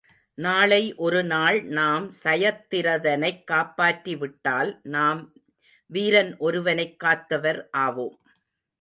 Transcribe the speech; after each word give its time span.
நாளை 0.37 0.95
ஒரு 0.95 1.23
நாள் 1.23 1.63
நாம் 1.63 2.11
சயத்திரதனைக் 2.23 3.43
காப்பாற்றி 3.43 4.15
விட்டால் 4.15 4.79
நாம் 4.83 5.33
வீரன் 5.85 6.37
ஒருவனைக் 6.37 6.99
காத்தவர் 7.03 7.61
ஆவோம். 7.77 8.17